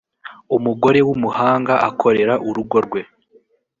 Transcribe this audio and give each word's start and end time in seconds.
umugore 0.55 0.99
w’ 1.07 1.09
umuhanga 1.15 1.73
akorera 1.89 2.33
urugo 2.47 2.77
rwe. 2.85 3.01